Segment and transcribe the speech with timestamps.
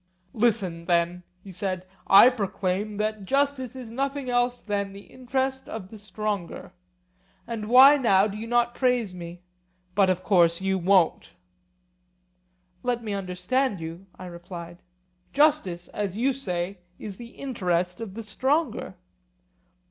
[0.33, 5.89] Listen, then, he said; I proclaim that justice is nothing else than the interest of
[5.89, 6.73] the stronger.
[7.45, 9.43] And now why do you not praise me?
[9.93, 11.29] But of course you won't.
[12.81, 14.81] Let me first understand you, I replied.
[15.33, 18.95] Justice, as you say, is the interest of the stronger.